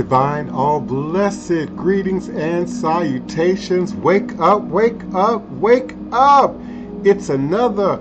Divine, 0.00 0.48
all 0.48 0.80
blessed 0.80 1.76
greetings 1.76 2.30
and 2.30 2.66
salutations. 2.66 3.94
Wake 3.94 4.40
up, 4.40 4.62
wake 4.62 5.02
up, 5.12 5.46
wake 5.50 5.94
up. 6.10 6.58
It's 7.04 7.28
another 7.28 7.98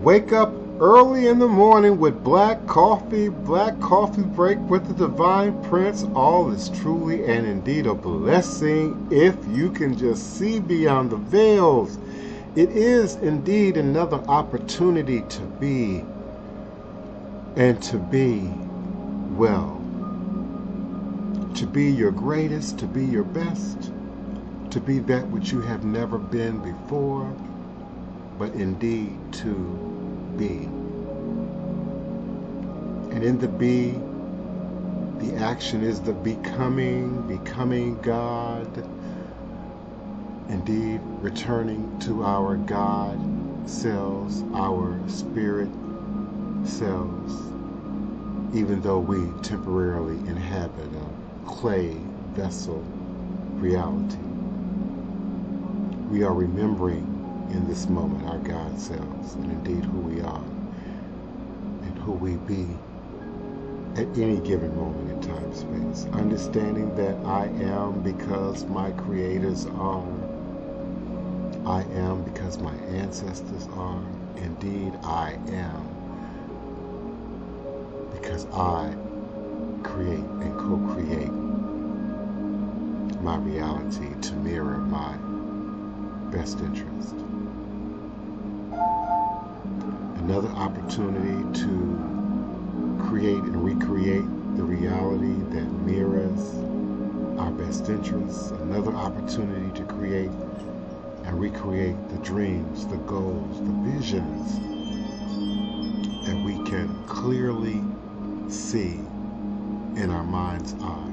wake 0.00 0.32
up 0.32 0.50
early 0.80 1.26
in 1.26 1.38
the 1.38 1.46
morning 1.46 1.98
with 1.98 2.24
black 2.24 2.66
coffee, 2.66 3.28
black 3.28 3.78
coffee 3.80 4.22
break 4.22 4.58
with 4.60 4.88
the 4.88 4.94
Divine 4.94 5.62
Prince. 5.64 6.04
All 6.14 6.50
is 6.50 6.70
truly 6.70 7.22
and 7.26 7.46
indeed 7.46 7.86
a 7.86 7.92
blessing 7.92 9.06
if 9.10 9.36
you 9.48 9.70
can 9.70 9.94
just 9.94 10.38
see 10.38 10.58
beyond 10.58 11.10
the 11.10 11.18
veils. 11.18 11.98
It 12.56 12.70
is 12.70 13.16
indeed 13.16 13.76
another 13.76 14.22
opportunity 14.26 15.20
to 15.20 15.42
be 15.60 16.02
and 17.56 17.82
to 17.82 17.98
be 17.98 18.50
well 19.36 19.81
to 21.54 21.66
be 21.66 21.90
your 21.90 22.10
greatest, 22.10 22.78
to 22.78 22.86
be 22.86 23.04
your 23.04 23.24
best, 23.24 23.92
to 24.70 24.80
be 24.80 24.98
that 25.00 25.28
which 25.28 25.52
you 25.52 25.60
have 25.60 25.84
never 25.84 26.18
been 26.18 26.58
before, 26.62 27.30
but 28.38 28.52
indeed 28.54 29.18
to 29.32 29.54
be. 30.38 30.68
And 33.14 33.22
in 33.22 33.38
the 33.38 33.48
be, 33.48 34.00
the 35.18 35.36
action 35.36 35.82
is 35.82 36.00
the 36.00 36.12
becoming, 36.14 37.26
becoming 37.28 38.00
God, 38.00 38.66
indeed 40.48 41.00
returning 41.20 41.98
to 42.00 42.24
our 42.24 42.56
God 42.56 43.18
selves, 43.68 44.42
our 44.54 44.98
spirit 45.08 45.70
selves, 46.64 47.34
even 48.54 48.80
though 48.82 49.00
we 49.00 49.30
temporarily 49.42 50.16
inhabit 50.28 50.91
clay 51.62 51.96
vessel 52.34 52.80
reality. 53.60 54.18
We 56.10 56.24
are 56.24 56.34
remembering 56.34 57.06
in 57.52 57.68
this 57.68 57.88
moment 57.88 58.26
our 58.26 58.38
God 58.38 58.76
selves 58.80 59.34
and 59.34 59.44
indeed 59.44 59.84
who 59.84 60.00
we 60.00 60.20
are 60.22 60.42
and 61.84 61.96
who 62.00 62.14
we 62.14 62.34
be 62.34 62.66
at 63.94 64.08
any 64.18 64.40
given 64.40 64.74
moment 64.74 65.08
in 65.08 65.20
time 65.20 65.54
space. 65.54 66.12
Understanding 66.12 66.92
that 66.96 67.14
I 67.24 67.44
am 67.44 68.02
because 68.02 68.64
my 68.64 68.90
creators 68.90 69.66
are. 69.66 70.02
I 71.64 71.82
am 71.94 72.24
because 72.24 72.58
my 72.58 72.74
ancestors 72.90 73.68
are. 73.74 74.02
Indeed, 74.36 74.94
I 75.04 75.38
am 75.46 75.86
because 78.10 78.46
I 78.46 78.96
create 79.84 80.18
and 80.18 80.58
co-create 80.58 81.30
my 83.22 83.36
reality 83.36 84.20
to 84.20 84.34
mirror 84.34 84.78
my 84.78 85.16
best 86.36 86.58
interest. 86.58 87.14
Another 90.16 90.48
opportunity 90.48 91.60
to 91.60 92.98
create 93.08 93.42
and 93.42 93.64
recreate 93.64 94.24
the 94.56 94.62
reality 94.64 95.34
that 95.54 95.66
mirrors 95.86 96.54
our 97.38 97.52
best 97.52 97.88
interests. 97.88 98.50
Another 98.50 98.92
opportunity 98.92 99.70
to 99.78 99.84
create 99.84 100.30
and 101.24 101.40
recreate 101.40 101.96
the 102.08 102.18
dreams, 102.18 102.86
the 102.88 102.96
goals, 102.98 103.58
the 103.58 103.90
visions 103.90 104.58
that 106.26 106.36
we 106.44 106.54
can 106.68 106.88
clearly 107.06 107.80
see 108.50 109.00
in 109.96 110.10
our 110.10 110.24
mind's 110.24 110.74
eye. 110.82 111.11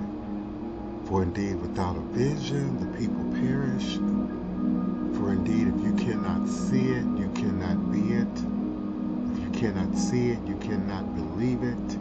For 1.09 1.23
indeed, 1.23 1.59
without 1.59 1.97
a 1.97 2.01
vision, 2.15 2.79
the 2.79 2.97
people 2.99 3.23
perish. 3.41 3.95
For 5.17 5.31
indeed, 5.31 5.67
if 5.67 5.83
you 5.83 5.93
cannot 5.95 6.47
see 6.47 6.91
it, 6.91 7.03
you 7.17 7.31
cannot 7.33 7.91
be 7.91 8.13
it. 8.13 8.27
If 9.33 9.39
you 9.43 9.49
cannot 9.59 9.97
see 9.97 10.29
it, 10.29 10.39
you 10.47 10.55
cannot 10.57 11.15
believe 11.15 11.63
it. 11.63 11.97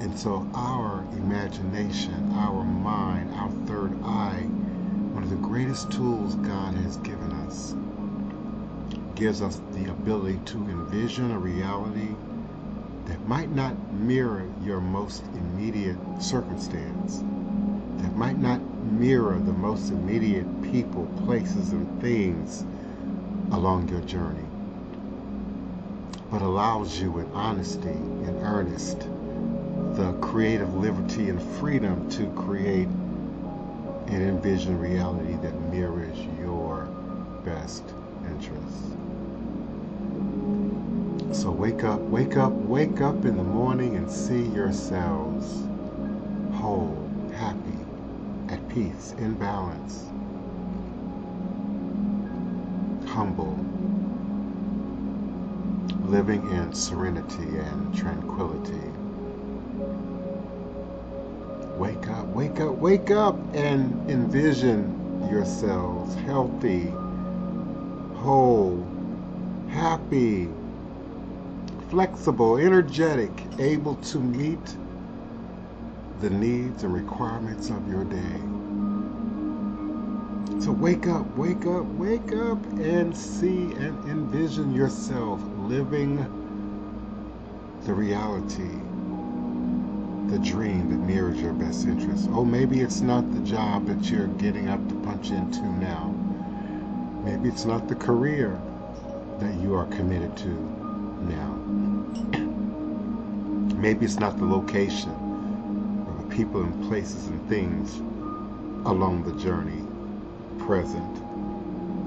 And 0.00 0.18
so 0.18 0.48
our 0.54 1.04
imagination, 1.12 2.32
our 2.32 2.64
mind, 2.64 3.34
our 3.34 3.50
third 3.66 3.92
eye, 4.02 4.46
one 5.12 5.22
of 5.22 5.28
the 5.28 5.36
greatest 5.36 5.92
tools 5.92 6.36
God 6.36 6.72
has 6.76 6.96
given 6.98 7.32
us, 7.32 7.74
gives 9.14 9.42
us 9.42 9.60
the 9.72 9.90
ability 9.90 10.40
to 10.46 10.56
envision 10.56 11.30
a 11.32 11.38
reality 11.38 12.14
that 13.04 13.28
might 13.28 13.50
not 13.50 13.92
mirror 13.92 14.48
your 14.62 14.80
most 14.80 15.22
immediate 15.34 15.98
circumstance, 16.18 17.22
might 18.14 18.38
not 18.38 18.60
mirror 18.84 19.38
the 19.38 19.52
most 19.52 19.90
immediate 19.90 20.46
people, 20.62 21.06
places, 21.24 21.72
and 21.72 22.00
things 22.00 22.64
along 23.52 23.88
your 23.88 24.00
journey, 24.02 24.46
but 26.30 26.42
allows 26.42 27.00
you 27.00 27.18
in 27.18 27.30
honesty 27.32 27.88
and 27.88 28.36
earnest 28.42 29.08
the 29.96 30.12
creative 30.20 30.74
liberty 30.74 31.28
and 31.28 31.40
freedom 31.58 32.08
to 32.10 32.28
create 32.32 32.88
and 34.08 34.22
envision 34.22 34.78
reality 34.78 35.34
that 35.42 35.54
mirrors 35.70 36.18
your 36.40 36.86
best 37.44 37.84
interests. 38.26 38.96
So 41.32 41.50
wake 41.50 41.84
up, 41.84 42.00
wake 42.00 42.36
up, 42.36 42.52
wake 42.52 43.00
up 43.00 43.24
in 43.24 43.36
the 43.36 43.44
morning 43.44 43.96
and 43.96 44.10
see 44.10 44.42
yourselves 44.42 45.64
whole, 46.54 47.10
happy, 47.34 47.83
peace, 48.74 49.14
in 49.18 49.34
balance, 49.34 50.06
humble, 53.06 53.56
living 56.06 56.44
in 56.50 56.72
serenity 56.74 57.56
and 57.56 57.96
tranquility. 57.96 58.82
Wake 61.78 62.08
up, 62.08 62.26
wake 62.28 62.58
up, 62.58 62.74
wake 62.74 63.10
up 63.12 63.38
and 63.54 64.10
envision 64.10 65.28
yourselves 65.30 66.16
healthy, 66.16 66.92
whole, 68.16 68.84
happy, 69.68 70.48
flexible, 71.90 72.56
energetic, 72.56 73.30
able 73.60 73.94
to 73.96 74.18
meet 74.18 74.76
the 76.20 76.30
needs 76.30 76.82
and 76.82 76.92
requirements 76.92 77.70
of 77.70 77.88
your 77.88 78.04
day. 78.04 78.53
So 80.60 80.72
wake 80.72 81.06
up, 81.06 81.26
wake 81.36 81.66
up, 81.66 81.84
wake 81.86 82.32
up 82.32 82.64
and 82.78 83.16
see 83.16 83.72
and 83.74 83.98
envision 84.08 84.74
yourself 84.74 85.42
living 85.58 86.16
the 87.84 87.94
reality, 87.94 88.80
the 90.30 90.38
dream 90.38 90.90
that 90.90 91.06
mirrors 91.06 91.40
your 91.40 91.52
best 91.54 91.86
interests. 91.86 92.28
Oh, 92.30 92.44
maybe 92.44 92.80
it's 92.80 93.00
not 93.02 93.30
the 93.34 93.40
job 93.40 93.86
that 93.86 94.10
you're 94.10 94.28
getting 94.28 94.68
up 94.68 94.86
to 94.88 94.94
punch 94.96 95.30
into 95.30 95.62
now. 95.66 96.14
Maybe 97.24 97.48
it's 97.48 97.64
not 97.66 97.88
the 97.88 97.94
career 97.94 98.60
that 99.40 99.54
you 99.60 99.74
are 99.74 99.86
committed 99.86 100.36
to 100.38 100.48
now. 101.28 101.54
Maybe 103.76 104.06
it's 104.06 104.18
not 104.18 104.38
the 104.38 104.46
location 104.46 105.10
or 105.10 106.22
the 106.22 106.34
people 106.34 106.62
and 106.62 106.88
places 106.88 107.26
and 107.26 107.48
things 107.48 107.98
along 108.86 109.24
the 109.24 109.32
journey 109.42 109.83
present 110.66 111.18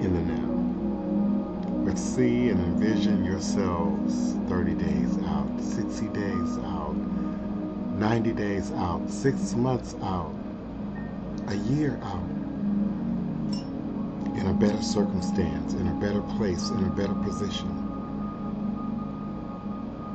in 0.02 0.14
the 0.14 0.34
now. 0.34 1.86
But 1.86 1.98
see 2.00 2.50
and 2.50 2.60
envision 2.60 3.24
yourselves 3.24 4.34
30 4.50 4.74
days 4.74 5.18
out, 5.26 5.48
60 5.62 6.08
days 6.08 6.58
out, 6.66 6.96
90 7.98 8.34
days 8.34 8.72
out, 8.72 9.08
six 9.10 9.54
months 9.54 9.94
out, 10.02 10.34
a 11.50 11.56
year 11.56 12.00
out, 12.02 12.30
in 14.38 14.48
a 14.48 14.54
better 14.54 14.82
circumstance, 14.82 15.74
in 15.74 15.88
a 15.88 15.94
better 16.02 16.22
place, 16.38 16.70
in 16.70 16.84
a 16.84 16.90
better 16.90 17.14
position, 17.14 17.70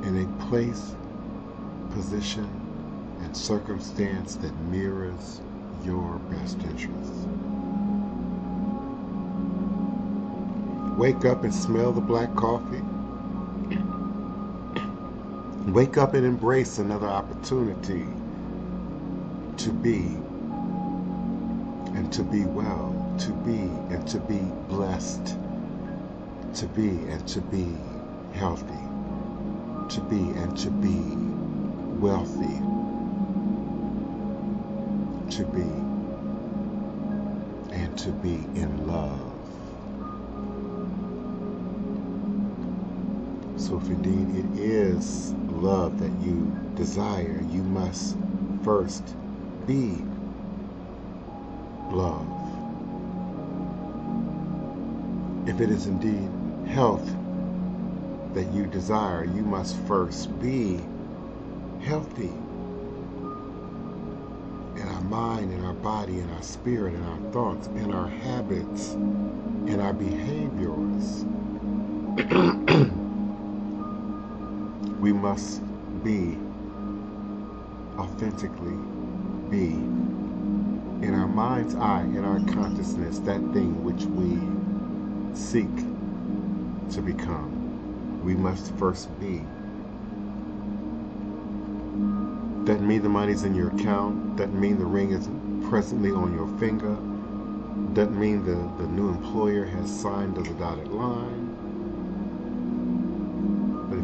in 0.03 0.19
a 0.25 0.47
place 0.49 0.97
position, 1.95 2.49
and 3.21 3.37
circumstance 3.37 4.35
that 4.35 4.53
mirrors 4.63 5.41
your 5.85 6.19
best 6.31 6.59
interests. 6.63 7.27
Wake 11.03 11.25
up 11.25 11.43
and 11.43 11.53
smell 11.53 11.91
the 11.91 12.01
black 12.01 12.33
coffee. 12.37 12.81
Wake 15.73 15.99
up 15.99 16.15
and 16.15 16.25
embrace 16.25 16.79
another 16.79 17.09
opportunity 17.09 18.07
to 19.57 19.73
be 19.73 20.17
and 21.99 22.13
to 22.13 22.23
be 22.23 22.45
well, 22.45 23.17
to 23.19 23.33
be 23.45 23.63
and 23.93 24.07
to 24.07 24.21
be 24.21 24.39
blessed, 24.69 25.37
to 26.55 26.67
be 26.69 26.91
and 27.09 27.27
to 27.27 27.41
be 27.41 27.75
healthy, 28.33 28.85
to 29.89 30.01
be 30.03 30.31
and 30.39 30.57
to 30.57 30.71
be 30.71 31.03
wealthy, 31.99 32.61
to 35.35 35.45
be 35.47 35.67
and 37.75 37.99
to 37.99 38.13
be 38.13 38.47
in 38.55 38.87
love. 38.87 39.32
So, 43.73 43.79
if 43.79 43.89
indeed 43.89 44.37
it 44.37 44.61
is 44.61 45.33
love 45.49 45.99
that 45.99 46.13
you 46.21 46.55
desire, 46.75 47.43
you 47.51 47.63
must 47.63 48.19
first 48.63 49.17
be 49.67 50.05
love. 51.91 52.29
If 55.49 55.63
it 55.63 55.71
is 55.71 55.87
indeed 55.87 56.29
health 56.69 57.17
that 58.35 58.53
you 58.53 58.67
desire, 58.67 59.25
you 59.25 59.43
must 59.43 59.79
first 59.87 60.39
be 60.39 60.79
healthy 61.81 62.35
in 64.77 64.87
our 64.87 65.01
mind, 65.01 65.51
in 65.51 65.65
our 65.65 65.73
body, 65.73 66.19
in 66.19 66.29
our 66.29 66.43
spirit, 66.43 66.93
in 66.93 67.03
our 67.05 67.33
thoughts, 67.33 67.69
in 67.69 67.91
our 67.91 68.09
habits, 68.09 68.93
in 68.93 69.81
our 69.81 69.95
behaviors. 69.95 71.25
we 75.03 75.13
must 75.13 75.61
be 76.05 76.39
authentically 77.99 78.79
be 79.51 79.75
in 81.05 81.13
our 81.13 81.27
mind's 81.27 81.75
eye, 81.75 82.03
in 82.03 82.25
our 82.25 82.39
consciousness, 82.55 83.19
that 83.19 83.41
thing 83.53 83.83
which 83.83 84.05
we 84.05 84.39
seek 85.37 85.75
to 86.95 87.03
become. 87.03 88.23
We 88.23 88.37
must 88.37 88.73
first 88.77 89.09
be. 89.19 89.39
Doesn't 92.65 92.87
mean 92.87 93.03
the 93.03 93.09
money's 93.09 93.43
in 93.43 93.57
your 93.57 93.75
account. 93.75 94.37
Doesn't 94.37 94.59
mean 94.59 94.79
the 94.79 94.85
ring 94.85 95.11
is 95.11 95.29
presently 95.69 96.13
on 96.13 96.33
your 96.33 96.47
finger. 96.61 96.95
Doesn't 97.93 98.21
mean 98.21 98.45
the, 98.45 98.55
the 98.81 98.89
new 98.89 99.09
employer 99.09 99.65
has 99.65 99.91
signed 100.01 100.37
the 100.37 100.45
dotted 100.55 100.93
line. 100.93 101.52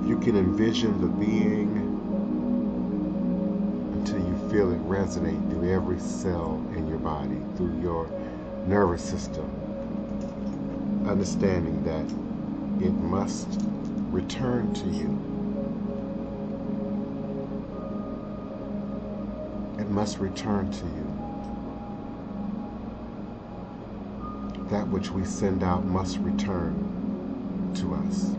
You 0.08 0.18
can 0.18 0.36
envision 0.36 1.02
the 1.02 1.06
being 1.06 1.76
until 3.92 4.18
you 4.20 4.50
feel 4.50 4.72
it 4.72 4.80
resonate 4.88 5.50
through 5.50 5.70
every 5.70 6.00
cell 6.00 6.64
in 6.74 6.88
your 6.88 6.96
body, 6.96 7.36
through 7.56 7.78
your 7.78 8.08
nervous 8.66 9.02
system, 9.02 9.44
understanding 11.06 11.84
that 11.84 12.06
it 12.82 12.94
must 12.94 13.60
return 14.10 14.72
to 14.72 14.86
you. 14.86 15.10
It 19.78 19.90
must 19.90 20.20
return 20.20 20.70
to 20.70 20.86
you. 20.86 21.04
That 24.70 24.88
which 24.88 25.10
we 25.10 25.26
send 25.26 25.62
out 25.62 25.84
must 25.84 26.16
return 26.20 27.72
to 27.74 27.94
us. 27.94 28.38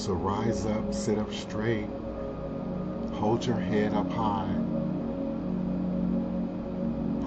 So 0.00 0.14
rise 0.14 0.64
up, 0.64 0.94
sit 0.94 1.18
up 1.18 1.30
straight, 1.30 1.86
hold 3.12 3.44
your 3.44 3.58
head 3.58 3.92
up 3.92 4.10
high, 4.10 4.48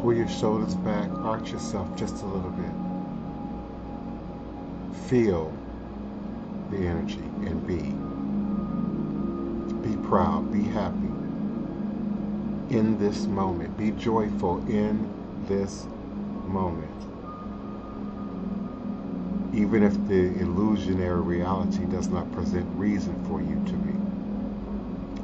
pull 0.01 0.11
your 0.11 0.27
shoulders 0.27 0.73
back, 0.73 1.07
arch 1.19 1.51
yourself 1.51 1.95
just 1.95 2.23
a 2.23 2.25
little 2.25 2.49
bit. 2.49 2.71
Feel 5.07 5.53
the 6.71 6.77
energy 6.77 7.21
and 7.45 7.63
be. 7.67 7.93
Be 9.87 9.95
proud, 10.07 10.51
be 10.51 10.63
happy 10.63 11.11
in 12.75 12.97
this 12.97 13.27
moment, 13.27 13.77
be 13.77 13.91
joyful 13.91 14.67
in 14.67 15.07
this 15.47 15.85
moment 16.47 16.89
even 19.53 19.83
if 19.83 19.93
the 20.07 20.39
illusionary 20.41 21.21
reality 21.21 21.85
does 21.85 22.09
not 22.09 22.31
present 22.31 22.67
reason 22.77 23.23
for 23.25 23.41
you 23.41 23.61
to 23.65 23.73
be. 23.73 23.93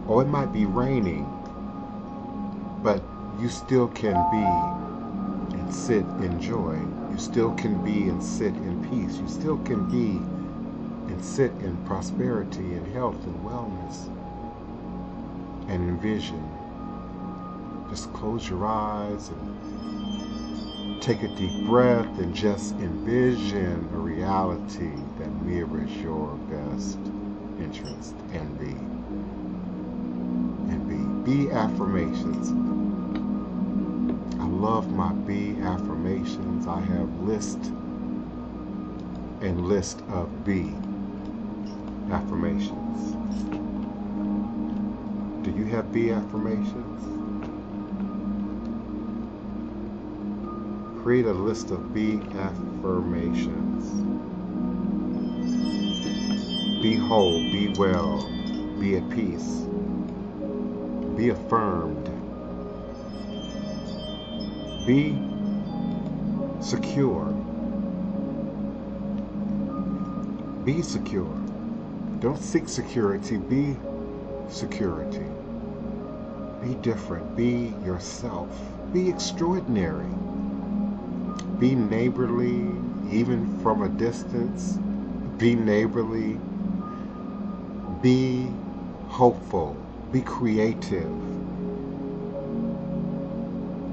Or 0.07 0.21
it 0.21 0.27
might 0.27 0.53
be 0.53 0.65
raining, 0.65 1.25
but 2.83 3.03
you 3.39 3.49
still 3.49 3.87
can 3.89 4.15
be 4.31 5.57
and 5.57 5.73
sit 5.73 6.05
in 6.23 6.39
joy. 6.41 6.79
You 7.11 7.17
still 7.17 7.53
can 7.55 7.83
be 7.83 8.09
and 8.09 8.23
sit 8.23 8.53
in 8.55 8.81
peace. 8.89 9.17
You 9.19 9.27
still 9.27 9.57
can 9.57 9.89
be 9.89 10.21
and 11.11 11.23
sit 11.23 11.51
in 11.61 11.77
prosperity 11.85 12.75
and 12.75 12.87
health 12.93 13.25
and 13.25 13.35
wellness 13.43 14.07
and 15.69 15.89
envision. 15.89 16.43
Just 17.89 18.13
close 18.13 18.47
your 18.49 18.65
eyes 18.65 19.29
and 19.29 20.08
Take 21.01 21.23
a 21.23 21.29
deep 21.29 21.65
breath 21.65 22.19
and 22.19 22.35
just 22.35 22.73
envision 22.75 23.89
a 23.93 23.97
reality 23.97 24.91
that 25.17 25.31
mirrors 25.43 25.95
your 25.97 26.35
best 26.51 26.99
interest 27.57 28.15
and 28.33 28.59
be. 28.59 28.75
And 30.71 31.25
be. 31.25 31.45
Be 31.45 31.51
affirmations. 31.51 32.51
I 34.41 34.45
love 34.45 34.91
my 34.91 35.13
be 35.13 35.57
affirmations. 35.61 36.67
I 36.67 36.81
have 36.81 37.09
list 37.21 37.71
and 39.41 39.67
list 39.67 40.01
of 40.09 40.43
be 40.43 40.75
affirmations. 42.11 43.15
Do 45.45 45.51
you 45.51 45.65
have 45.65 45.93
be 45.93 46.11
affirmations? 46.11 47.18
Create 51.09 51.25
a 51.25 51.33
list 51.33 51.71
of 51.71 51.91
be 51.91 52.21
affirmations. 52.37 53.83
Be 56.83 56.93
whole, 56.93 57.39
be 57.51 57.69
well, 57.79 58.29
be 58.79 58.95
at 58.95 59.09
peace, 59.09 59.65
be 61.17 61.29
affirmed, 61.29 62.05
be 64.85 65.17
secure. 66.61 67.25
Be 70.63 70.83
secure. 70.83 71.41
Don't 72.19 72.37
seek 72.37 72.69
security, 72.69 73.37
be 73.37 73.75
security. 74.47 75.25
Be 76.61 76.75
different, 76.83 77.35
be 77.35 77.73
yourself, 77.83 78.55
be 78.93 79.09
extraordinary. 79.09 80.05
Be 81.59 81.75
neighborly, 81.75 82.73
even 83.11 83.59
from 83.61 83.83
a 83.83 83.89
distance. 83.89 84.79
Be 85.37 85.55
neighborly. 85.55 86.39
Be 88.01 88.49
hopeful. 89.07 89.77
Be 90.11 90.21
creative. 90.21 91.11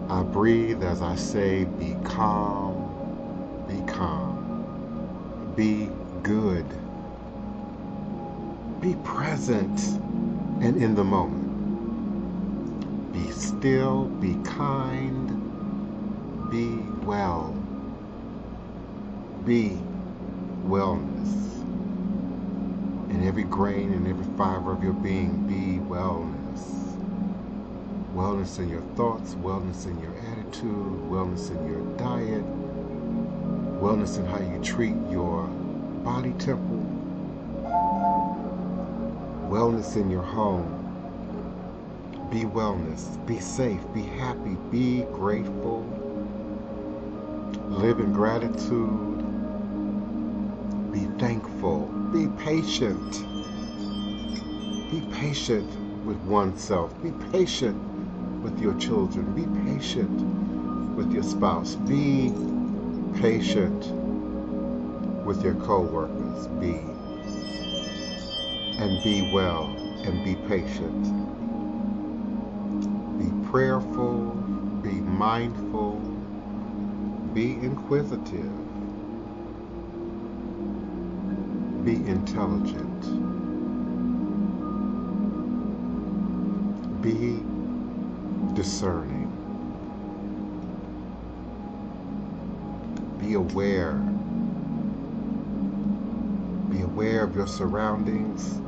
I 0.08 0.22
breathe 0.22 0.84
as 0.84 1.02
I 1.02 1.16
say, 1.16 1.64
be 1.64 1.96
calm, 2.04 2.76
be 3.68 3.82
calm, 3.92 4.60
be 5.56 5.90
good, 6.22 6.64
be 8.80 8.94
present 9.04 9.80
and 10.62 10.76
in 10.76 10.94
the 10.94 11.04
moment. 11.04 11.72
Be 13.12 13.30
still, 13.32 14.06
be 14.20 14.36
kind, 14.44 15.28
be 16.50 16.76
well. 17.04 17.55
Be 19.46 19.78
wellness. 20.66 21.62
In 23.10 23.24
every 23.26 23.44
grain 23.44 23.92
and 23.92 24.08
every 24.08 24.26
fiber 24.36 24.72
of 24.72 24.82
your 24.82 24.92
being, 24.94 25.46
be 25.46 25.80
wellness. 25.86 26.96
Wellness 28.14 28.58
in 28.58 28.68
your 28.68 28.82
thoughts, 28.96 29.34
wellness 29.36 29.86
in 29.86 30.00
your 30.00 30.16
attitude, 30.32 31.00
wellness 31.10 31.50
in 31.50 31.66
your 31.68 31.82
diet, 31.96 32.44
wellness 33.64 34.18
in 34.18 34.26
how 34.26 34.40
you 34.40 34.60
treat 34.64 34.96
your 35.10 35.46
body 36.04 36.32
temple, 36.38 37.10
wellness 39.34 39.96
in 39.96 40.10
your 40.10 40.22
home. 40.22 40.98
Be 42.30 42.42
wellness, 42.42 43.24
be 43.26 43.40
safe, 43.40 43.82
be 43.94 44.02
happy, 44.02 44.56
be 44.70 45.02
grateful, 45.12 45.84
live 47.68 48.00
in 48.00 48.12
gratitude, 48.12 49.15
be 50.96 51.04
thankful, 51.18 51.88
be 52.10 52.26
patient. 52.42 53.26
Be 54.90 55.02
patient 55.12 55.68
with 56.06 56.16
oneself, 56.22 56.90
be 57.02 57.12
patient 57.30 57.76
with 58.42 58.58
your 58.60 58.72
children, 58.78 59.34
be 59.34 59.44
patient 59.70 60.96
with 60.96 61.12
your 61.12 61.22
spouse, 61.22 61.74
be 61.74 62.32
patient 63.20 63.92
with 65.26 65.42
your 65.44 65.54
co 65.56 65.82
workers, 65.82 66.46
be 66.60 66.80
and 68.78 69.02
be 69.04 69.20
well 69.32 69.66
and 70.04 70.24
be 70.24 70.34
patient. 70.48 71.02
Be 73.18 73.50
prayerful, 73.50 74.30
be 74.82 74.92
mindful, 74.92 76.00
be 77.34 77.52
inquisitive, 77.56 78.65
be 81.86 81.94
intelligent, 82.06 83.02
be 87.02 87.42
discerning, 88.54 89.30
be 93.18 93.34
aware 93.34 94.02
be 96.76 96.82
aware 96.82 97.22
of 97.24 97.34
your 97.34 97.46
surroundings. 97.46 98.60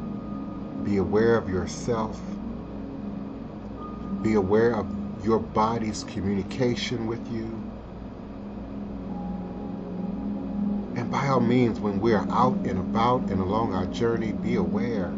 Be 0.83 0.97
aware 0.97 1.37
of 1.37 1.49
yourself. 1.49 2.19
Be 4.23 4.35
aware 4.35 4.75
of 4.77 4.87
your 5.25 5.41
body's 5.41 6.05
communication 6.05 7.07
with 7.07 7.31
you. 7.31 7.68
By 11.19 11.27
all 11.27 11.41
means, 11.41 11.81
when 11.81 11.99
we're 11.99 12.25
out 12.31 12.55
and 12.59 12.79
about 12.79 13.23
and 13.23 13.41
along 13.41 13.75
our 13.75 13.87
journey, 13.87 14.31
be 14.31 14.55
aware. 14.55 15.09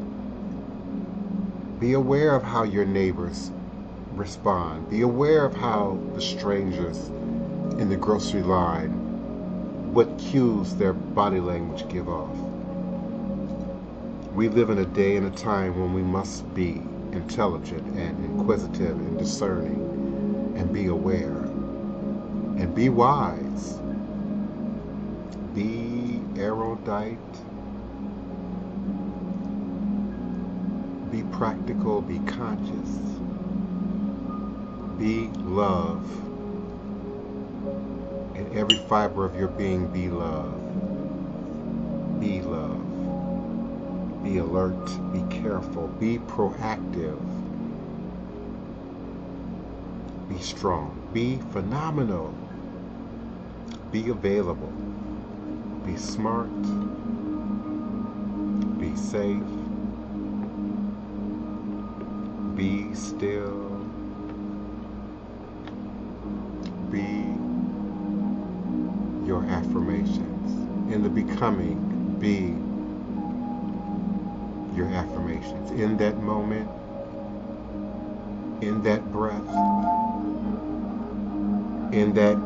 Be 1.78 1.92
aware 1.92 2.34
of 2.34 2.42
how 2.42 2.62
your 2.62 2.86
neighbors 2.86 3.50
respond. 4.12 4.88
Be 4.88 5.02
aware 5.02 5.44
of 5.44 5.54
how 5.54 6.00
the 6.14 6.22
strangers 6.22 7.08
in 7.78 7.90
the 7.90 7.96
grocery 7.96 8.40
line, 8.40 8.92
what 9.92 10.16
cues 10.16 10.74
their 10.76 10.94
body 10.94 11.38
language 11.38 11.86
give 11.90 12.08
off. 12.08 12.34
We 14.34 14.48
live 14.48 14.70
in 14.70 14.78
a 14.78 14.86
day 14.86 15.16
and 15.16 15.26
a 15.26 15.36
time 15.38 15.78
when 15.78 15.92
we 15.92 16.02
must 16.02 16.54
be 16.54 16.80
intelligent 17.12 17.86
and 17.98 18.24
inquisitive 18.24 18.96
and 18.96 19.18
discerning 19.18 20.54
and 20.56 20.72
be 20.72 20.86
aware 20.86 21.36
and 22.56 22.74
be 22.74 22.88
wise. 22.88 23.78
Be 25.52 25.89
erudite. 26.40 27.18
Be 31.10 31.22
practical. 31.36 32.02
Be 32.02 32.18
conscious. 32.20 32.90
Be 34.98 35.28
love. 35.44 36.04
In 38.36 38.50
every 38.56 38.78
fiber 38.88 39.24
of 39.24 39.36
your 39.36 39.48
being, 39.48 39.86
be 39.88 40.08
love. 40.08 40.60
Be 42.20 42.40
love. 42.42 42.80
Be 44.22 44.36
alert, 44.36 44.86
be 45.14 45.22
careful, 45.34 45.88
be 45.98 46.18
proactive, 46.18 47.18
be 50.28 50.38
strong, 50.38 50.94
be 51.14 51.38
phenomenal, 51.52 52.34
be 53.90 54.10
available, 54.10 54.72
be 55.84 55.96
smart, 55.96 56.50
be 58.78 58.94
safe, 58.96 59.42
be 62.56 62.94
still, 62.94 63.68
be 66.90 67.34
your 69.26 69.44
affirmations. 69.44 70.92
In 70.92 71.02
the 71.02 71.08
becoming, 71.08 72.16
be 72.18 72.54
your 74.76 74.88
affirmations. 74.88 75.70
In 75.70 75.96
that 75.98 76.18
moment, 76.18 76.68
in 78.60 78.82
that 78.82 79.10
breath, 79.12 79.48
in 81.92 82.12
that 82.14 82.36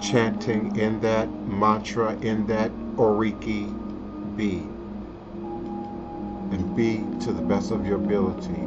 chanting, 0.00 0.76
in 0.76 1.00
that 1.00 1.28
mantra, 1.46 2.16
in 2.20 2.46
that 2.46 2.70
oriki, 2.96 3.66
be. 4.36 4.68
And 6.52 6.76
be 6.76 7.04
to 7.24 7.32
the 7.32 7.42
best 7.42 7.70
of 7.70 7.86
your 7.86 7.96
ability, 7.96 8.62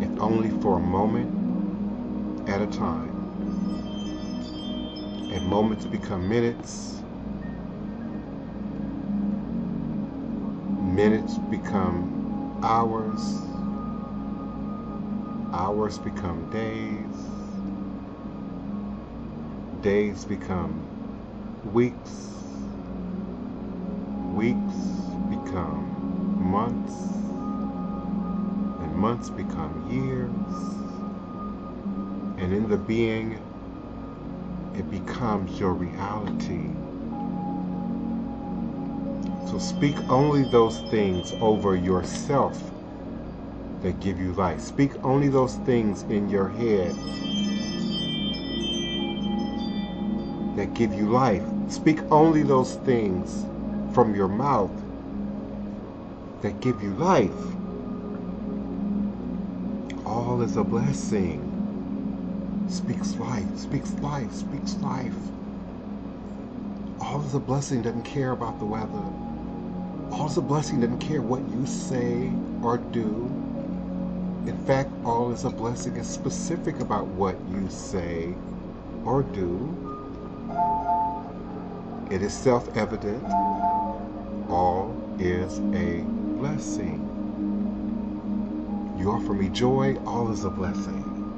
if 0.00 0.20
only 0.20 0.50
for 0.60 0.76
a 0.76 0.80
moment 0.80 1.30
at 2.48 2.60
a 2.60 2.66
time. 2.66 3.10
And 5.32 5.46
moments 5.46 5.86
become 5.86 6.28
minutes 6.28 6.94
Minutes 10.94 11.38
become 11.50 12.60
hours. 12.62 13.40
Hours 15.52 15.98
become 15.98 16.48
days. 16.50 17.33
Days 19.84 20.24
become 20.24 20.72
weeks. 21.74 22.32
Weeks 24.32 24.76
become 25.28 26.40
months. 26.40 26.94
And 28.82 28.96
months 28.96 29.28
become 29.28 29.86
years. 29.90 30.30
And 32.42 32.54
in 32.54 32.66
the 32.70 32.78
being, 32.78 33.38
it 34.74 34.90
becomes 34.90 35.60
your 35.60 35.74
reality. 35.74 36.70
So 39.50 39.58
speak 39.58 39.96
only 40.08 40.44
those 40.44 40.80
things 40.88 41.34
over 41.42 41.76
yourself 41.76 42.58
that 43.82 44.00
give 44.00 44.18
you 44.18 44.32
life. 44.32 44.62
Speak 44.62 44.92
only 45.04 45.28
those 45.28 45.56
things 45.56 46.04
in 46.04 46.30
your 46.30 46.48
head 46.48 46.96
give 50.74 50.92
you 50.92 51.10
life. 51.10 51.42
Speak 51.68 52.00
only 52.10 52.42
those 52.42 52.74
things 52.76 53.46
from 53.94 54.14
your 54.14 54.28
mouth 54.28 54.72
that 56.42 56.60
give 56.60 56.82
you 56.82 56.94
life. 56.94 57.30
All 60.04 60.42
is 60.42 60.56
a 60.56 60.64
blessing. 60.64 61.50
Speaks 62.68 63.14
life, 63.16 63.56
speaks 63.56 63.92
life, 64.00 64.32
speaks 64.32 64.74
life. 64.76 65.14
All 67.00 67.24
is 67.24 67.34
a 67.34 67.40
blessing, 67.40 67.82
doesn't 67.82 68.04
care 68.04 68.32
about 68.32 68.58
the 68.58 68.64
weather. 68.64 69.04
All 70.10 70.26
is 70.26 70.36
a 70.36 70.42
blessing 70.42 70.80
doesn't 70.80 70.98
care 70.98 71.22
what 71.22 71.40
you 71.50 71.66
say 71.66 72.32
or 72.62 72.78
do. 72.78 73.08
In 74.46 74.58
fact, 74.66 74.90
all 75.04 75.32
is 75.32 75.44
a 75.44 75.50
blessing 75.50 75.96
is 75.96 76.06
specific 76.06 76.80
about 76.80 77.06
what 77.06 77.36
you 77.48 77.68
say 77.70 78.34
or 79.04 79.22
do. 79.22 79.93
It 82.10 82.22
is 82.22 82.34
self 82.34 82.76
evident. 82.76 83.24
All 84.48 84.96
is 85.18 85.58
a 85.74 86.02
blessing. 86.38 87.26
You 88.98 89.10
offer 89.12 89.34
me 89.34 89.48
joy, 89.50 89.96
all 90.06 90.32
is 90.32 90.44
a 90.44 90.50
blessing. 90.50 91.28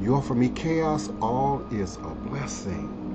You 0.00 0.14
offer 0.16 0.34
me 0.34 0.50
chaos, 0.50 1.10
all 1.22 1.66
is 1.72 1.96
a 1.98 2.14
blessing. 2.28 3.12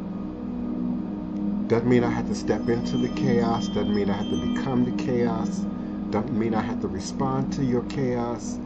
Doesn't 1.67 1.89
mean 1.89 2.03
I 2.03 2.09
have 2.11 2.27
to 2.27 2.35
step 2.35 2.69
into 2.69 2.97
the 2.97 3.09
chaos. 3.09 3.67
Doesn't 3.69 3.93
mean 3.95 4.09
I 4.09 4.17
have 4.17 4.29
to 4.29 4.37
become 4.37 4.85
the 4.85 5.03
chaos. 5.03 5.65
Doesn't 6.11 6.37
mean 6.37 6.55
I 6.55 6.61
have 6.61 6.81
to 6.81 6.87
respond 6.87 7.53
to 7.53 7.65
your 7.65 7.83
chaos. 7.83 8.59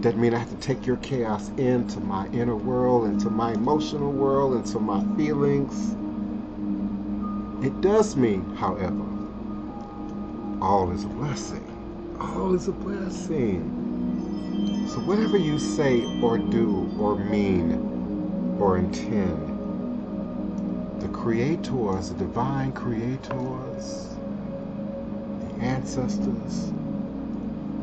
Doesn't 0.00 0.20
mean 0.20 0.34
I 0.34 0.38
have 0.38 0.50
to 0.50 0.56
take 0.56 0.86
your 0.86 0.98
chaos 0.98 1.50
into 1.58 2.00
my 2.00 2.28
inner 2.28 2.56
world, 2.56 3.06
into 3.06 3.30
my 3.30 3.52
emotional 3.54 4.12
world, 4.12 4.54
into 4.56 4.80
my 4.80 5.02
feelings. 5.16 5.96
It 7.66 7.80
does 7.80 8.14
mean, 8.14 8.54
however, 8.54 9.04
all 10.62 10.92
is 10.92 11.02
a 11.02 11.08
blessing. 11.08 11.66
All 12.20 12.54
is 12.54 12.68
a 12.68 12.72
blessing. 12.72 14.86
So 14.86 15.00
whatever 15.00 15.36
you 15.36 15.58
say 15.58 16.04
or 16.22 16.38
do 16.38 16.88
or 16.96 17.16
mean 17.16 17.72
or 18.60 18.78
intend, 18.78 19.48
the 21.00 21.08
creators, 21.08 22.10
the 22.10 22.14
divine 22.14 22.72
creators, 22.72 24.14
the 25.40 25.52
ancestors, 25.60 26.70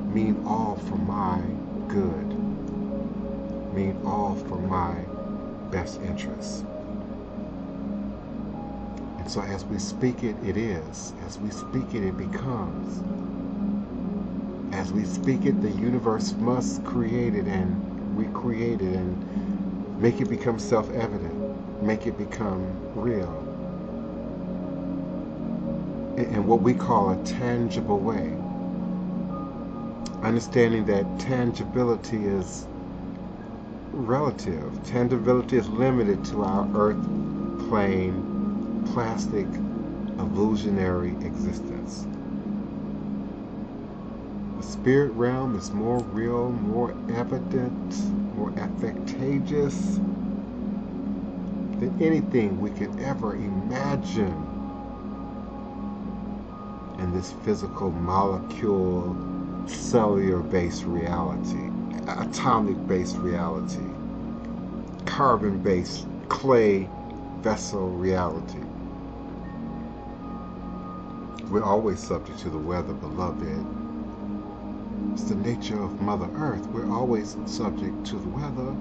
mean 0.07 0.41
all 0.45 0.77
for 0.77 0.95
my 0.95 1.41
good, 1.89 2.29
mean 3.73 3.99
all 4.05 4.35
for 4.47 4.59
my 4.59 5.03
best 5.71 5.99
interest. 5.99 6.63
And 9.23 9.31
so 9.31 9.41
as 9.41 9.65
we 9.65 9.79
speak 9.79 10.23
it, 10.23 10.35
it 10.43 10.57
is. 10.57 11.13
As 11.25 11.39
we 11.39 11.51
speak 11.51 11.95
it, 11.95 12.03
it 12.03 12.17
becomes. 12.17 13.03
As 14.73 14.91
we 14.91 15.05
speak 15.05 15.45
it, 15.45 15.61
the 15.61 15.71
universe 15.71 16.33
must 16.33 16.83
create 16.85 17.35
it 17.35 17.47
and 17.47 18.17
recreate 18.17 18.81
it 18.81 18.95
and 18.95 20.01
make 20.01 20.21
it 20.21 20.29
become 20.29 20.59
self-evident 20.59 21.83
make 21.83 22.07
it 22.07 22.17
become 22.17 22.65
real 22.95 23.63
in 26.17 26.45
what 26.47 26.61
we 26.61 26.73
call 26.73 27.11
a 27.11 27.25
tangible 27.25 27.99
way. 27.99 28.37
understanding 30.23 30.85
that 30.85 31.05
tangibility 31.19 32.25
is 32.27 32.67
relative. 33.93 34.83
Tangibility 34.85 35.57
is 35.57 35.69
limited 35.69 36.23
to 36.25 36.43
our 36.43 36.67
earth 36.75 37.03
plane, 37.69 38.32
plastic, 38.85 39.47
illusionary 40.19 41.11
existence. 41.25 42.07
The 44.57 44.63
spirit 44.63 45.11
realm 45.13 45.55
is 45.55 45.71
more 45.71 45.99
real, 46.01 46.51
more 46.51 46.95
evident, 47.09 47.95
more 48.35 48.51
affectageous 48.51 49.97
than 51.79 51.97
anything 52.01 52.59
we 52.59 52.71
could 52.71 52.99
ever 53.01 53.35
imagine 53.35 54.65
in 56.99 57.13
this 57.13 57.33
physical 57.43 57.91
molecule, 57.91 59.17
cellular 59.67 60.41
based 60.41 60.85
reality, 60.85 61.69
atomic 62.07 62.87
based 62.87 63.17
reality, 63.17 63.89
carbon 65.05 65.61
based 65.61 66.07
clay 66.29 66.89
vessel 67.41 67.89
reality. 67.89 68.63
We're 71.53 71.63
always 71.63 71.99
subject 71.99 72.39
to 72.39 72.49
the 72.49 72.57
weather, 72.57 72.93
beloved. 72.93 73.63
It's 75.11 75.25
the 75.25 75.35
nature 75.35 75.79
of 75.79 76.01
Mother 76.01 76.27
Earth. 76.33 76.65
We're 76.65 76.91
always 76.91 77.37
subject 77.45 78.07
to 78.07 78.15
the 78.15 78.29
weather. 78.29 78.75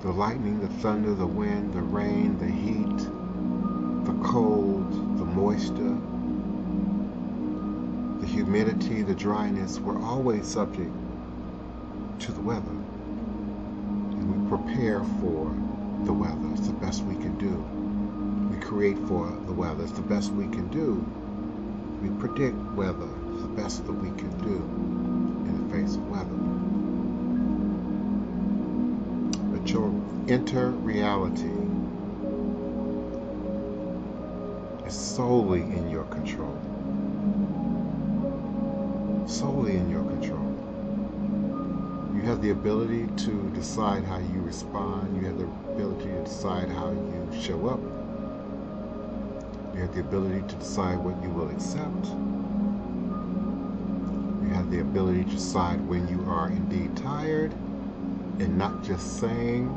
The 0.00 0.10
lightning, 0.10 0.60
the 0.60 0.68
thunder, 0.80 1.12
the 1.12 1.26
wind, 1.26 1.74
the 1.74 1.82
rain, 1.82 2.38
the 2.38 2.46
heat, 2.46 2.96
the 4.06 4.14
cold, 4.26 5.18
the 5.18 5.26
moisture, 5.26 5.98
the 8.22 8.26
humidity, 8.26 9.02
the 9.02 9.14
dryness. 9.14 9.78
We're 9.78 10.02
always 10.02 10.46
subject 10.46 10.90
to 12.20 12.32
the 12.32 12.40
weather. 12.40 12.70
And 12.70 14.42
we 14.42 14.56
prepare 14.56 15.04
for 15.20 15.54
the 16.06 16.14
weather. 16.14 16.48
It's 16.52 16.68
the 16.68 16.72
best 16.72 17.02
we 17.02 17.16
can 17.16 17.36
do. 17.36 17.91
Create 18.72 18.96
for 19.06 19.28
the 19.46 19.52
weather. 19.52 19.82
It's 19.82 19.92
the 19.92 20.00
best 20.00 20.32
we 20.32 20.44
can 20.46 20.66
do. 20.68 21.04
We 22.00 22.08
predict 22.18 22.56
weather. 22.72 23.06
It's 23.32 23.42
the 23.42 23.48
best 23.48 23.84
that 23.86 23.92
we 23.92 24.08
can 24.18 24.30
do 24.38 24.56
in 25.46 25.68
the 25.68 25.74
face 25.74 25.94
of 25.94 26.08
weather. 26.08 26.38
But 29.52 29.70
your 29.70 29.92
inner 30.26 30.70
reality 30.70 31.52
is 34.86 34.94
solely 34.94 35.60
in 35.60 35.90
your 35.90 36.04
control. 36.04 36.58
Solely 39.28 39.76
in 39.76 39.90
your 39.90 40.04
control. 40.04 40.48
You 42.16 42.22
have 42.22 42.40
the 42.40 42.50
ability 42.50 43.06
to 43.26 43.50
decide 43.50 44.04
how 44.04 44.18
you 44.18 44.40
respond. 44.40 45.14
You 45.14 45.26
have 45.26 45.36
the 45.36 45.44
ability 45.44 46.06
to 46.06 46.24
decide 46.24 46.70
how 46.70 46.90
you 46.90 47.28
show 47.38 47.68
up. 47.68 47.91
Have 49.82 49.94
the 49.94 50.00
ability 50.00 50.42
to 50.46 50.54
decide 50.54 50.98
what 50.98 51.20
you 51.24 51.30
will 51.30 51.50
accept. 51.50 52.06
You 54.40 54.54
have 54.54 54.70
the 54.70 54.78
ability 54.78 55.24
to 55.24 55.30
decide 55.30 55.80
when 55.88 56.06
you 56.06 56.24
are 56.30 56.50
indeed 56.50 56.96
tired 56.96 57.52
and 58.38 58.56
not 58.56 58.84
just 58.84 59.18
saying, 59.18 59.68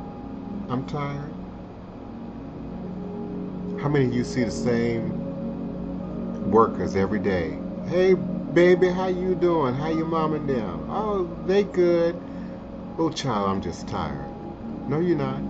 I'm 0.69 0.85
tired. 0.85 1.33
How 3.81 3.89
many 3.89 4.05
of 4.05 4.13
you 4.13 4.23
see 4.23 4.43
the 4.43 4.51
same 4.51 5.09
workers 6.51 6.95
every 6.95 7.19
day? 7.19 7.57
Hey, 7.87 8.13
baby, 8.13 8.89
how 8.89 9.07
you 9.07 9.33
doing? 9.33 9.73
How 9.73 9.89
your 9.89 10.05
mom 10.05 10.35
and 10.35 10.47
them? 10.47 10.85
Oh, 10.87 11.35
they 11.47 11.63
good. 11.63 12.15
Oh, 12.99 13.09
child, 13.09 13.49
I'm 13.49 13.59
just 13.59 13.87
tired. 13.87 14.29
No, 14.87 14.99
you're 14.99 15.17
not. 15.17 15.41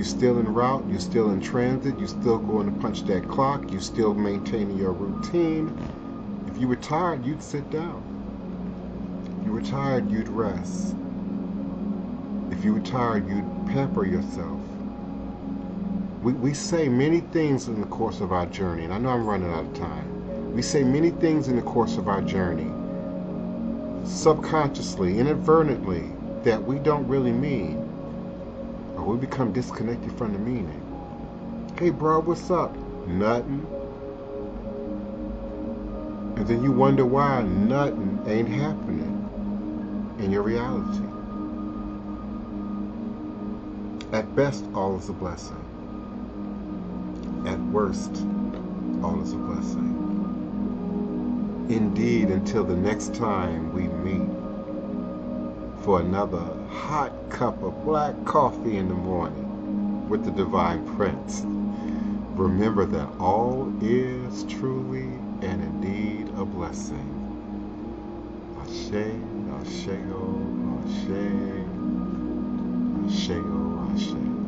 You're 0.00 0.06
still 0.06 0.38
in 0.38 0.48
route. 0.54 0.82
You're 0.88 0.98
still 0.98 1.30
in 1.30 1.42
transit. 1.42 1.98
You're 1.98 2.08
still 2.08 2.38
going 2.38 2.72
to 2.72 2.80
punch 2.80 3.04
that 3.04 3.28
clock. 3.28 3.70
You're 3.70 3.82
still 3.82 4.14
maintaining 4.14 4.78
your 4.78 4.92
routine. 4.92 5.68
If 6.48 6.58
you 6.58 6.68
were 6.68 6.76
tired, 6.76 7.22
you'd 7.22 7.42
sit 7.42 7.68
down. 7.68 8.02
If 9.38 9.46
you 9.46 9.52
were 9.52 9.60
tired, 9.60 10.10
you'd 10.10 10.30
rest. 10.30 10.96
If 12.50 12.64
you 12.64 12.72
were 12.72 12.80
tired, 12.80 13.28
you'd 13.28 13.44
pamper 13.66 14.06
yourself. 14.06 14.58
We, 16.22 16.32
we 16.32 16.54
say 16.54 16.88
many 16.88 17.20
things 17.20 17.68
in 17.68 17.78
the 17.82 17.86
course 17.88 18.22
of 18.22 18.32
our 18.32 18.46
journey, 18.46 18.84
and 18.84 18.94
I 18.94 18.98
know 18.98 19.10
I'm 19.10 19.26
running 19.26 19.52
out 19.52 19.66
of 19.66 19.74
time. 19.74 20.54
We 20.54 20.62
say 20.62 20.82
many 20.82 21.10
things 21.10 21.48
in 21.48 21.56
the 21.56 21.62
course 21.62 21.98
of 21.98 22.08
our 22.08 22.22
journey 22.22 22.72
subconsciously, 24.06 25.18
inadvertently, 25.18 26.10
that 26.42 26.64
we 26.64 26.78
don't 26.78 27.06
really 27.06 27.32
mean, 27.32 27.79
we 29.10 29.18
become 29.18 29.52
disconnected 29.52 30.16
from 30.16 30.32
the 30.32 30.38
meaning. 30.38 30.80
Hey, 31.78 31.90
bro, 31.90 32.20
what's 32.20 32.50
up? 32.50 32.76
Nothing. 33.08 33.66
And 36.36 36.46
then 36.46 36.62
you 36.62 36.70
wonder 36.70 37.04
why 37.04 37.42
nothing 37.42 38.22
ain't 38.26 38.48
happening 38.48 40.16
in 40.20 40.30
your 40.30 40.42
reality. 40.42 41.04
At 44.12 44.34
best, 44.36 44.64
all 44.74 44.96
is 44.98 45.08
a 45.08 45.12
blessing. 45.12 45.56
At 47.46 47.58
worst, 47.72 48.24
all 49.02 49.20
is 49.22 49.32
a 49.32 49.36
blessing. 49.36 49.96
Indeed, 51.68 52.30
until 52.30 52.64
the 52.64 52.76
next 52.76 53.14
time 53.14 53.72
we 53.72 53.88
meet 53.88 54.28
for 55.84 56.00
another 56.00 56.59
hot 56.70 57.12
cup 57.30 57.62
of 57.62 57.84
black 57.84 58.14
coffee 58.24 58.76
in 58.76 58.88
the 58.88 58.94
morning 58.94 60.08
with 60.08 60.24
the 60.24 60.30
Divine 60.30 60.86
Prince. 60.96 61.42
Remember 62.36 62.86
that 62.86 63.08
all 63.18 63.72
is 63.82 64.44
truly 64.44 65.18
and 65.42 65.62
indeed 65.62 66.28
a 66.36 66.44
blessing. 66.44 67.16
Ashe, 68.62 69.18
Asheo, 69.58 70.84
Ashe, 70.84 71.66
Asheo, 73.06 73.94
Ashe. 73.94 74.39